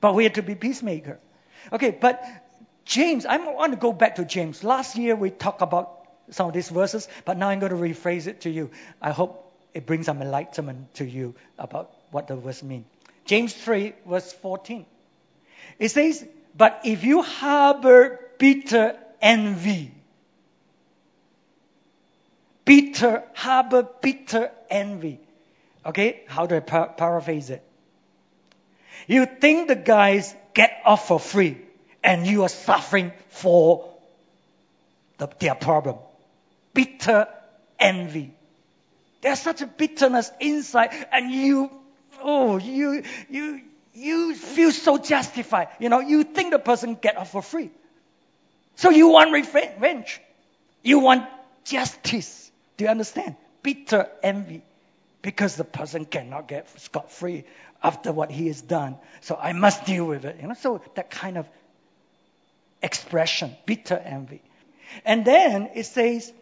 [0.00, 1.18] But we are to be peacemaker.
[1.72, 2.24] Okay, but
[2.84, 4.64] James, I want to go back to James.
[4.64, 5.98] Last year we talked about
[6.30, 8.70] some of these verses, but now I'm going to rephrase it to you.
[9.00, 12.84] I hope it brings some enlightenment to you about what the verse mean.
[13.24, 14.86] James 3, verse 14.
[15.78, 19.92] It says, But if you harbor bitter envy,
[22.64, 25.20] bitter, harbor bitter envy.
[25.84, 27.62] Okay, how do I par- paraphrase it?
[29.06, 31.58] You think the guys get off for free
[32.02, 33.94] and you are suffering for
[35.18, 35.96] the, their problem.
[36.74, 37.28] Bitter
[37.78, 38.34] envy.
[39.20, 41.70] There's such a bitterness inside and you,
[42.22, 43.60] oh, you, you,
[43.94, 45.68] you feel so justified.
[45.80, 47.70] You know, you think the person get off for free.
[48.76, 50.20] So you want revenge.
[50.82, 51.26] You want
[51.64, 52.50] justice.
[52.76, 53.36] Do you understand?
[53.62, 54.62] Bitter envy.
[55.20, 57.44] Because the person cannot get scot free
[57.82, 58.96] after what he has done.
[59.20, 60.38] So I must deal with it.
[60.40, 61.48] You know, so that kind of
[62.82, 64.42] expression, bitter envy.
[65.04, 66.32] And then it says,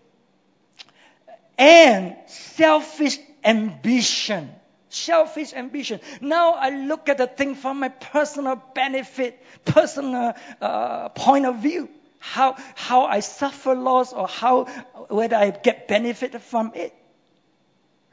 [1.58, 4.50] and selfish ambition.
[4.88, 6.00] Selfish ambition.
[6.20, 11.88] Now I look at the thing from my personal benefit, personal uh, point of view.
[12.18, 14.64] How, how I suffer loss or how,
[15.08, 16.94] whether I get benefit from it.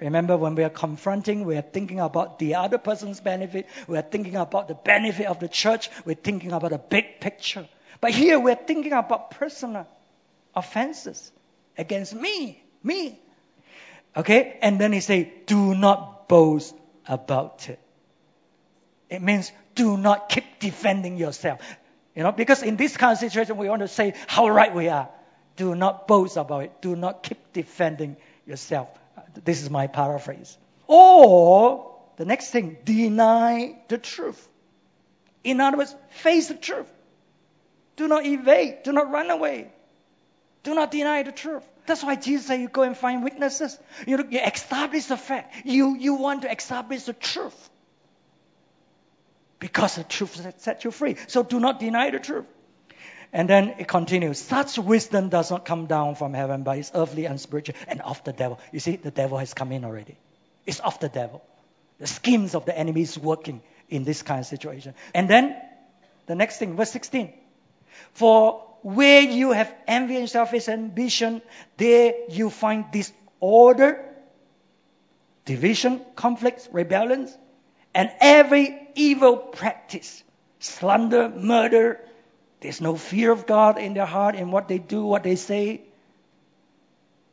[0.04, 3.68] Remember, when we are confronting, we are thinking about the other person's benefit.
[3.88, 5.90] We are thinking about the benefit of the church.
[6.04, 7.70] We're thinking about the big picture.
[8.02, 9.88] But here we're thinking about personal
[10.54, 11.32] offenses
[11.78, 13.18] against me, me.
[14.18, 14.58] Okay?
[14.62, 16.76] And then he say, do not boast
[17.08, 17.80] about it.
[19.10, 21.62] It means do not keep defending yourself.
[22.14, 24.90] You know, because in this kind of situation, we want to say how right we
[24.90, 25.08] are.
[25.56, 26.82] Do not boast about it.
[26.82, 28.90] Do not keep defending yourself.
[29.44, 30.58] This is my paraphrase.
[30.88, 34.48] Or the next thing, deny the truth.
[35.44, 36.92] In other words, face the truth.
[37.96, 38.84] Do not evade.
[38.84, 39.72] Do not run away.
[40.64, 41.64] Do not deny the truth.
[41.86, 43.78] That's why Jesus said you go and find witnesses.
[44.08, 45.66] You, you establish the fact.
[45.66, 47.70] You, you want to establish the truth.
[49.60, 51.18] Because the truth set you free.
[51.28, 52.46] So do not deny the truth.
[53.34, 54.38] And then it continues.
[54.40, 58.24] Such wisdom does not come down from heaven, but is earthly and spiritual and of
[58.24, 58.60] the devil.
[58.72, 60.18] You see, the devil has come in already.
[60.68, 61.44] It's of the devil.
[62.00, 64.94] The schemes of the enemy is working in this kind of situation.
[65.16, 65.56] And then
[66.28, 67.34] the next thing, verse 16.
[68.14, 71.42] For where you have envy and selfish ambition,
[71.78, 74.04] there you find disorder,
[75.46, 77.36] division, conflicts, rebellions,
[77.96, 80.24] and every evil practice,
[80.60, 82.00] slander, murder.
[82.64, 85.82] There's no fear of God in their heart in what they do, what they say.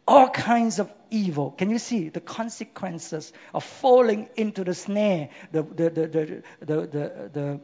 [0.06, 1.52] All kinds of evil.
[1.52, 6.86] Can you see the consequences of falling into the snare, the, the, the, the, the,
[6.86, 7.60] the, the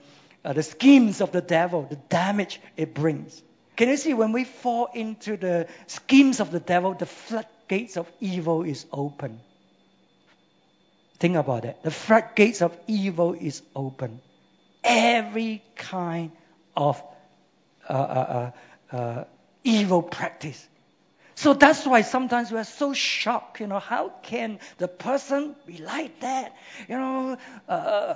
[0.46, 3.42] uh, the schemes of the devil, the damage it brings.
[3.74, 8.10] Can you see when we fall into the schemes of the devil, the floodgates of
[8.20, 9.40] evil is open.
[11.18, 11.82] Think about it.
[11.82, 14.20] The floodgates of evil is open.
[14.84, 16.30] Every kind
[16.76, 17.02] of
[17.88, 18.52] uh, uh,
[18.92, 19.24] uh, uh
[19.64, 20.68] evil practice.
[21.34, 23.60] So that's why sometimes we're so shocked.
[23.60, 26.56] You know, how can the person be like that?
[26.88, 27.36] You know,
[27.68, 28.14] uh,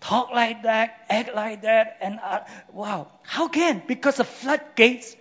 [0.00, 2.40] talk like that, act like that, and uh,
[2.72, 3.82] wow, how can?
[3.86, 5.16] Because the floodgates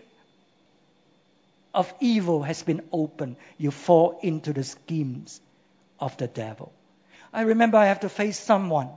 [1.73, 3.37] of evil has been opened.
[3.57, 5.41] You fall into the schemes
[5.99, 6.73] of the devil.
[7.33, 8.89] I remember I have to face someone,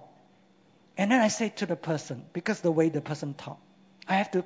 [0.98, 3.60] and then I say to the person, because the way the person talk,
[4.08, 4.44] I have to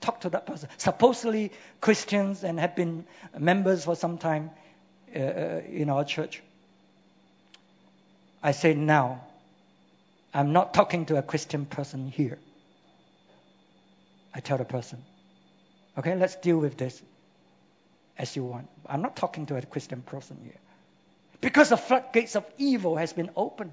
[0.00, 0.68] talk to that person.
[0.76, 3.04] Supposedly Christians and have been
[3.38, 4.50] members for some time
[5.14, 6.42] uh, uh in our church.
[8.42, 9.22] I say now,
[10.32, 12.38] I'm not talking to a Christian person here.
[14.32, 15.04] I tell the person,
[15.98, 17.02] okay, let's deal with this
[18.16, 18.68] as you want.
[18.86, 20.60] I'm not talking to a Christian person here.
[21.40, 23.72] Because the floodgates of evil has been opened.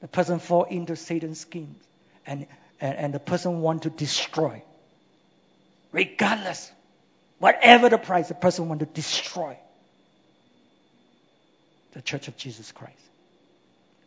[0.00, 1.82] The person fall into Satan's schemes.
[2.26, 2.46] And,
[2.82, 4.62] and, and the person want to destroy.
[5.92, 6.70] Regardless.
[7.38, 9.56] Whatever the price, the person want to destroy
[11.92, 12.98] the church of Jesus Christ.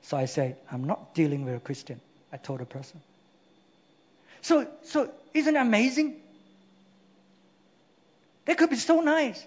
[0.03, 1.99] So I said, I'm not dealing with a Christian.
[2.31, 3.01] I told the person.
[4.41, 6.17] So, so isn't it amazing?
[8.45, 9.43] They could be so nice.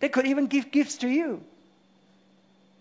[0.00, 1.42] They could even give gifts to you.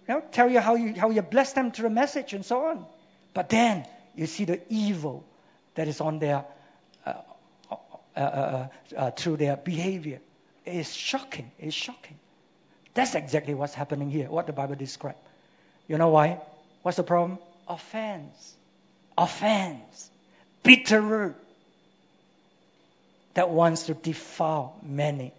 [0.08, 2.66] You know, tell you how you how you bless them through a message and so
[2.66, 2.86] on.
[3.34, 3.86] But then
[4.16, 5.26] you see the evil
[5.76, 6.46] that is on their
[7.06, 7.14] uh,
[7.70, 7.76] uh,
[8.16, 10.20] uh, uh, uh through their behavior.
[10.66, 11.52] It is shocking.
[11.60, 12.18] It's shocking.
[12.94, 14.30] That's exactly what's happening here.
[14.30, 15.20] What the Bible describes.
[15.88, 16.42] You know why?
[16.82, 17.40] What's the problem?
[17.68, 18.56] Offense.
[19.18, 20.10] Offense.
[20.64, 21.36] Bitter root
[23.36, 25.34] that wants to defile many.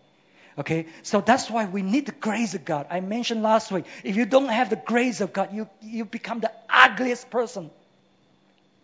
[0.59, 2.87] Okay, so that's why we need the grace of God.
[2.89, 6.41] I mentioned last week, if you don't have the grace of God, you, you become
[6.41, 7.71] the ugliest person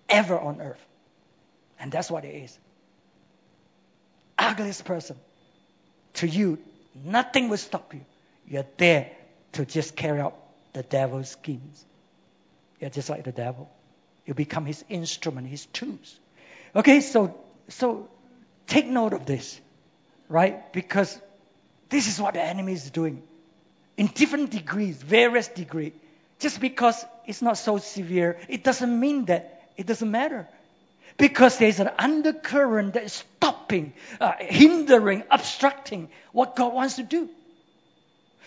[0.09, 0.85] ever on earth.
[1.79, 2.59] And that's what it is.
[4.39, 5.17] Ugliest person
[6.15, 6.59] to you
[6.95, 8.05] Nothing will stop you.
[8.47, 9.11] You're there
[9.53, 10.37] to just carry out
[10.73, 11.85] the devil's schemes.
[12.81, 13.71] You're just like the devil.
[14.27, 16.19] You become his instrument, his tools.
[16.75, 17.39] Okay, so
[17.69, 18.09] so
[18.67, 19.61] take note of this,
[20.29, 20.73] right?
[20.73, 21.19] Because
[21.89, 23.23] this is what the enemy is doing
[23.97, 25.93] in different degrees, various degrees.
[26.39, 30.49] Just because it's not so severe, it doesn't mean that it doesn't matter.
[31.17, 37.29] Because there's an undercurrent that is stopping, uh, hindering, obstructing what God wants to do.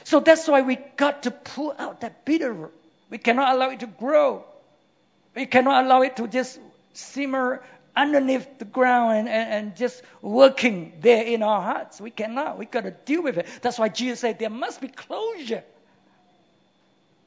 [0.03, 2.73] So that's why we got to pull out that bitter root.
[3.09, 4.45] We cannot allow it to grow.
[5.35, 6.59] We cannot allow it to just
[6.93, 7.63] simmer
[7.95, 12.01] underneath the ground and, and, and, just working there in our hearts.
[12.01, 12.57] We cannot.
[12.57, 13.47] We got to deal with it.
[13.61, 15.63] That's why Jesus said there must be closure.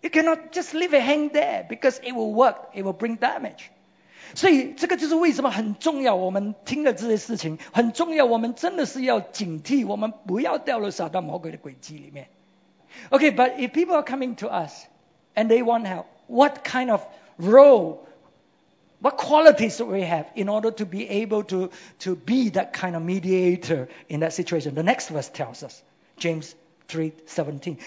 [0.02, 2.70] You cannot just leave it hang there because it will work.
[2.74, 3.70] It will bring damage.
[4.35, 6.15] 所以这个就是为什么很重要。
[6.15, 12.27] 我们听了这些事情很重要，我们真的是要警惕，我们不要掉入撒旦魔鬼的轨迹里面。
[13.09, 14.85] Okay, but if people are coming to us
[15.35, 17.01] and they want help, what kind of
[17.37, 17.99] role
[18.99, 22.95] what qualities do we have in order to be able to, to be that kind
[22.95, 24.75] of mediator in that situation?
[24.75, 25.83] The next verse tells us,
[26.17, 26.55] James
[26.87, 27.79] 3:17.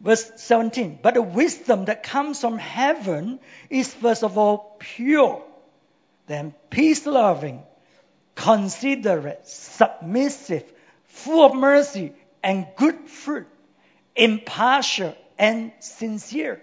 [0.00, 3.38] Verse 17, but the wisdom that comes from heaven
[3.68, 5.42] is first of all pure,
[6.27, 7.61] then peace loving,
[8.35, 10.63] considerate, submissive,
[11.07, 12.13] full of mercy
[12.43, 13.47] and good fruit,
[14.15, 16.61] impartial and sincere.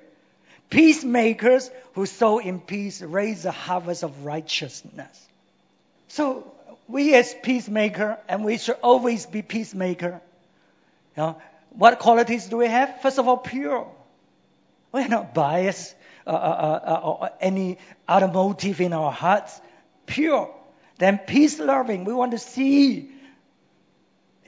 [0.70, 5.28] Peacemakers who sow in peace raise a harvest of righteousness.
[6.08, 6.50] So
[6.88, 10.20] we as peacemaker, and we should always be peacemaker.
[11.16, 13.00] You know, what qualities do we have?
[13.02, 13.86] First of all, pure.
[14.92, 15.94] We're not biased
[16.26, 19.60] uh, uh, uh, uh or any other motive in our hearts.
[20.06, 20.54] Pure.
[20.98, 22.04] Then peace loving.
[22.04, 23.10] We want to see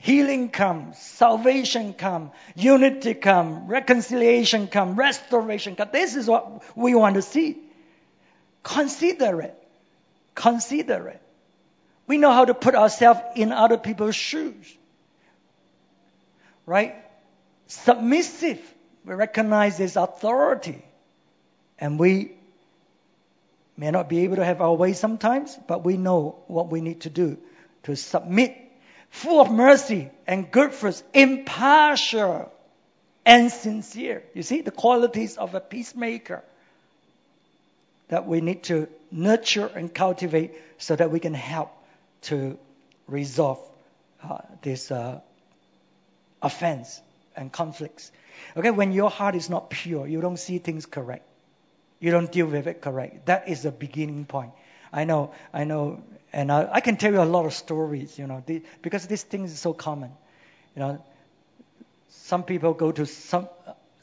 [0.05, 5.89] healing come, salvation come, unity come, reconciliation come, restoration come.
[5.91, 7.57] This is what we want to see.
[8.61, 9.55] Consider it.
[10.35, 11.21] Consider it.
[12.05, 14.77] We know how to put ourselves in other people's shoes.
[16.67, 16.95] Right?
[17.65, 18.61] Submissive.
[19.05, 20.84] We recognize this authority.
[21.79, 22.31] And we
[23.77, 27.01] may not be able to have our way sometimes, but we know what we need
[27.01, 27.37] to do
[27.83, 28.57] to submit
[29.09, 32.51] full of mercy and good fruits, impartial
[33.25, 34.23] and sincere.
[34.33, 36.43] You see the qualities of a peacemaker
[38.07, 41.71] that we need to nurture and cultivate so that we can help
[42.23, 42.57] to
[43.07, 43.59] resolve
[44.23, 45.19] uh, this uh,
[46.41, 47.01] offense
[47.35, 48.11] and conflicts.
[48.55, 51.25] Okay, when your heart is not pure, you don't see things correct.
[52.05, 53.25] You don't deal with it correct.
[53.25, 54.51] That is the beginning point.
[54.93, 58.27] I know, I know and I, I, can tell you a lot of stories, you
[58.27, 60.11] know, the, because this thing is so common.
[60.75, 61.03] You know,
[62.09, 63.49] some people go to some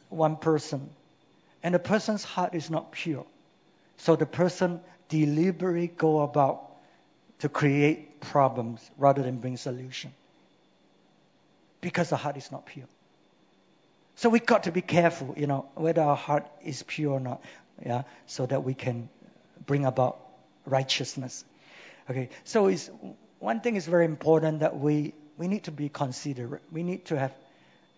[0.08, 0.90] one person,
[1.62, 3.24] and the person's heart is not pure.
[3.98, 6.72] So the person deliberately go about
[7.38, 10.12] to create problems rather than bring solution.
[11.80, 12.88] Because the heart is not pure.
[14.16, 17.42] So we got to be careful, you know, whether our heart is pure or not,
[17.84, 19.08] yeah, so that we can
[19.66, 20.18] bring about
[20.66, 21.44] righteousness
[22.10, 22.90] Okay, so it's,
[23.38, 26.62] one thing is very important that we, we need to be considerate.
[26.72, 27.32] We need to have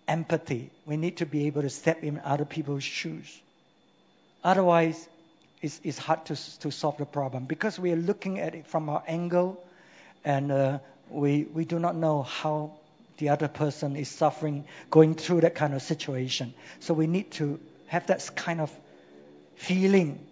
[0.07, 0.71] empathy.
[0.85, 3.41] We need to be able to step in other people's shoes.
[4.43, 5.09] Otherwise,
[5.63, 8.91] it's, it's hard to, to solve the problem because we are looking at it from
[8.91, 9.65] our angle
[10.25, 12.73] and uh, we, we do not know how
[13.17, 16.53] the other person is suffering, going through that kind of situation.
[16.81, 18.71] So we need to have that kind of
[19.57, 20.25] feeling.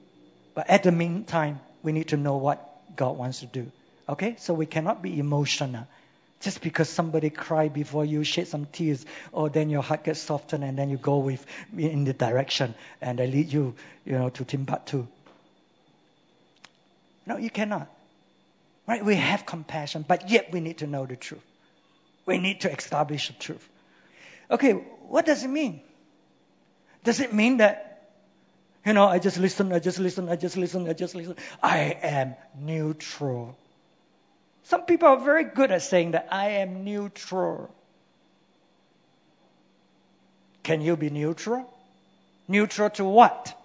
[0.55, 3.70] But at the meantime, we need to know what God wants to do.
[4.09, 4.37] Okay?
[4.39, 5.87] So we cannot be emotional.
[6.41, 10.64] Just because somebody cry before you, shed some tears, or then your heart gets softened
[10.64, 11.45] and then you go with
[11.77, 15.07] in the direction and they lead you, you know, to Timbuktu.
[17.27, 17.89] No, you cannot.
[18.89, 19.05] Right?
[19.05, 21.45] We have compassion, but yet we need to know the truth.
[22.27, 23.68] We need to establish the truth.
[24.51, 25.81] Okay, what does it mean?
[27.05, 27.91] Does it mean that
[28.85, 31.37] you know, I just listen, I just listen, I just listen, I just listen.
[31.62, 33.57] I am neutral.
[34.64, 37.74] Some people are very good at saying that I am neutral.
[40.62, 41.72] Can you be neutral?
[42.49, 43.57] Neutral to what?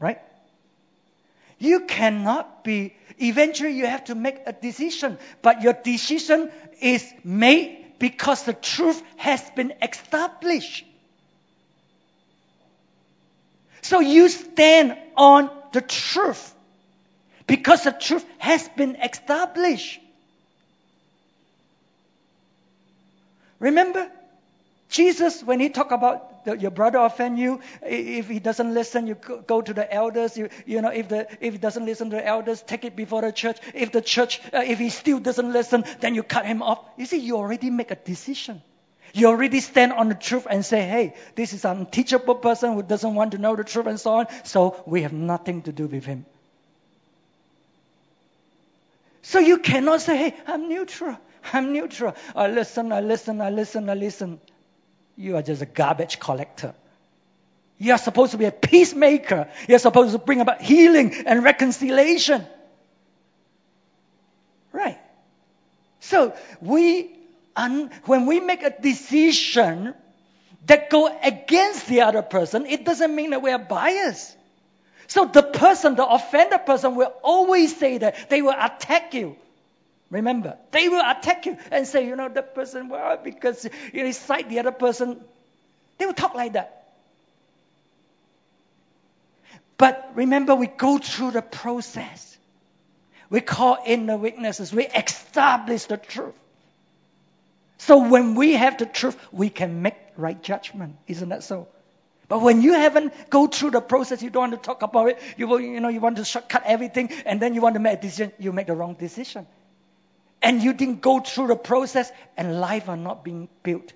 [0.00, 0.20] Right?
[1.58, 7.94] You cannot be, eventually you have to make a decision, but your decision is made
[7.98, 10.84] because the truth has been established.
[13.82, 16.54] So you stand on the truth
[17.46, 20.00] because the truth has been established.
[23.58, 24.10] Remember?
[24.88, 29.14] Jesus, when he talked about the, your brother offend you, if he doesn't listen, you
[29.14, 30.36] go to the elders.
[30.36, 33.20] You, you know, if, the, if he doesn't listen to the elders, take it before
[33.20, 33.58] the church.
[33.74, 36.80] If the church, uh, if he still doesn't listen, then you cut him off.
[36.96, 38.62] You see, you already make a decision.
[39.14, 42.82] You already stand on the truth and say, hey, this is an unteachable person who
[42.82, 45.86] doesn't want to know the truth and so on, so we have nothing to do
[45.86, 46.26] with him.
[49.22, 51.18] So you cannot say, hey, I'm neutral.
[51.52, 52.14] I'm neutral.
[52.34, 54.40] I listen, I listen, I listen, I listen.
[55.16, 56.74] You are just a garbage collector.
[57.78, 59.48] You are supposed to be a peacemaker.
[59.68, 62.46] You're supposed to bring about healing and reconciliation.
[64.72, 64.98] Right.
[66.00, 67.17] So we,
[67.58, 69.94] un, when we make a decision
[70.66, 74.36] that go against the other person, it doesn't mean that we are biased.
[75.08, 79.36] So the person, the offended person will always say that they will attack you.
[80.10, 84.12] Remember, they will attack you and say, you know, that person, well, because you know,
[84.12, 85.20] cite the other person.
[85.98, 86.74] They will talk like that.
[89.76, 92.36] But remember, we go through the process.
[93.30, 94.72] We call in the weaknesses.
[94.72, 96.34] We establish the truth.
[97.78, 100.96] So when we have the truth, we can make right judgment.
[101.06, 101.68] Isn't that so?
[102.28, 105.18] But when you haven't go through the process, you don't want to talk about it.
[105.36, 107.98] You will, you know, you want to shortcut everything, and then you want to make
[107.98, 108.32] a decision.
[108.38, 109.46] You make the wrong decision
[110.42, 113.92] and you didn't go through the process and life are not being built.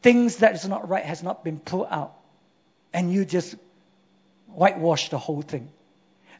[0.00, 2.14] Things that is not right has not been put out.
[2.92, 3.54] And you just
[4.48, 5.70] whitewash the whole thing.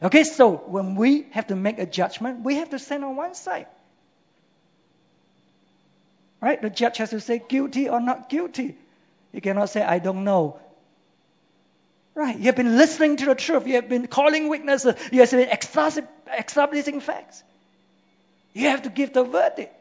[0.01, 3.35] Okay, so when we have to make a judgment, we have to stand on one
[3.35, 3.67] side.
[6.43, 6.61] Right?
[6.61, 8.75] The judge has to say guilty or not guilty.
[9.31, 10.59] You cannot say, I don't know.
[12.15, 12.37] Right?
[12.37, 13.65] You have been listening to the truth.
[13.65, 14.95] You have been calling witnesses.
[15.13, 15.47] You have been
[16.37, 17.41] establishing facts.
[18.53, 19.73] You have to give the verdict.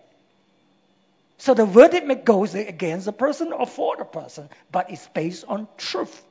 [1.38, 5.44] So the verdict may go against the person or for the person, but it's based
[5.48, 6.22] on truth.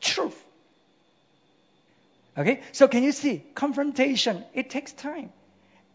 [0.00, 0.42] Truth.
[2.36, 2.60] Okay?
[2.72, 3.44] So can you see?
[3.54, 5.32] Confrontation, it takes time.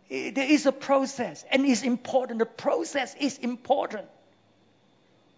[0.10, 2.40] There is a process, and it's important.
[2.40, 4.08] The process is important.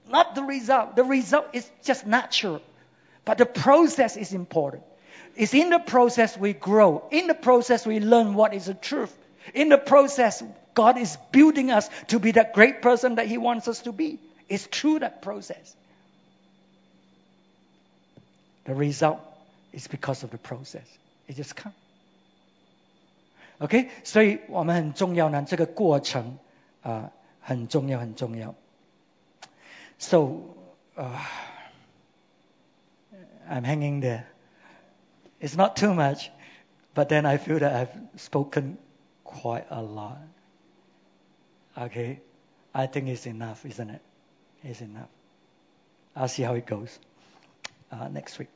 [0.10, 0.96] Not the result.
[0.96, 2.62] The result is just natural.
[3.24, 4.84] But the process is important.
[5.36, 7.04] It's in the process we grow.
[7.12, 9.16] In the process we learn what is the truth.
[9.54, 10.44] In the process,
[10.74, 14.20] God is building us to be that great person that He wants us to be.
[14.48, 15.76] It's through that process.
[18.66, 19.20] The result
[19.74, 20.86] is because of the process.
[21.28, 21.76] It just comes.
[23.59, 26.39] OK，所以我们很重要呢，这个过程
[26.83, 28.55] 啊、呃、很重要，很重要。
[29.99, 30.41] So,
[30.97, 31.19] uh,
[33.49, 34.25] I'm hanging there.
[35.41, 36.31] It's not too much,
[36.95, 38.79] but then I feel that I've spoken
[39.25, 40.19] quite a lot.
[41.77, 42.21] Okay?
[42.73, 44.01] I think it's enough, isn't it?
[44.63, 45.09] It's enough.
[46.15, 46.99] I'll see how it goes
[47.93, 48.49] uh, next week.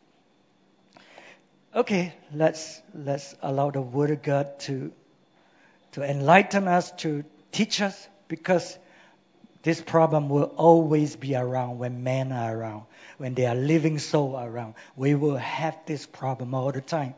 [1.75, 4.91] Okay, let's let's allow the Word of God to
[5.91, 8.77] to enlighten us, to teach us, because
[9.61, 12.83] this problem will always be around when men are around,
[13.17, 14.73] when they are living soul around.
[14.95, 17.13] We will have this problem all the time.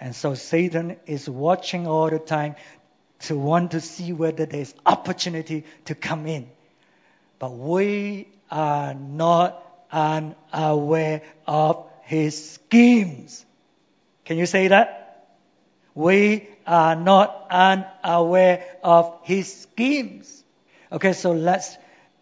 [0.00, 2.54] And so Satan is watching all the time
[3.20, 6.48] to want to see whether there's opportunity to come in.
[7.38, 9.60] But we are not
[9.90, 13.44] unaware of his schemes.
[14.24, 15.28] Can you say that?
[15.94, 20.42] We are not unaware of his schemes.
[20.90, 21.76] Okay, so let's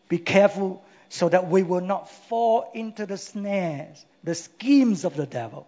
[0.08, 5.26] be careful so that we will not fall into the snares, the schemes of the
[5.26, 5.66] devil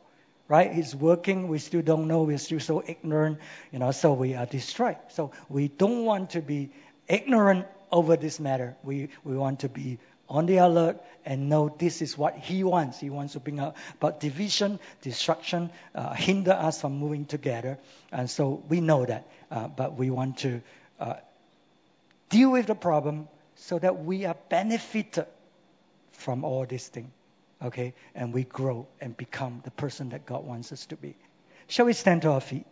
[0.48, 0.72] right?
[0.72, 1.48] He's working.
[1.48, 2.22] We still don't know.
[2.22, 3.38] We're still so ignorant,
[3.72, 4.98] you know, so we are destroyed.
[5.08, 6.70] So we don't want to be
[7.08, 8.76] ignorant over this matter.
[8.82, 9.98] We, we want to be
[10.28, 13.00] on the alert and know this is what he wants.
[13.00, 17.78] He wants to bring about division, destruction, uh, hinder us from moving together.
[18.12, 19.26] And so we know that.
[19.50, 20.62] Uh, but we want to
[21.00, 21.14] uh,
[22.28, 25.26] deal with the problem so that we are benefited
[26.12, 27.10] from all these things
[27.64, 27.94] okay?
[28.14, 31.16] And we grow and become the person that God wants us to be.
[31.66, 32.66] Shall we stand to our feet?